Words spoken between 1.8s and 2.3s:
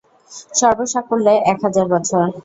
বছর।